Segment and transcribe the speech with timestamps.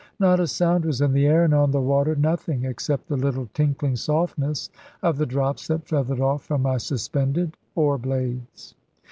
[0.19, 3.47] Not a sound was in the air, and on the water nothing, except the little
[3.53, 4.71] tinkling softness
[5.03, 8.73] of the drops that feathered off from my suspended oar blades.